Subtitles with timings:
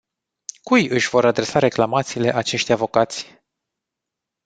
[0.63, 3.37] Cui își vor adresa reclamațiile acești avocați?